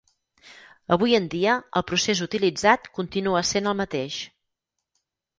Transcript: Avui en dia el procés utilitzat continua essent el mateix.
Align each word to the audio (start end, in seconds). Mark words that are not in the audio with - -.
Avui 0.95 1.11
en 1.17 1.25
dia 1.33 1.57
el 1.79 1.83
procés 1.91 2.21
utilitzat 2.27 2.89
continua 2.99 3.43
essent 3.43 3.69
el 3.73 3.77
mateix. 3.83 4.17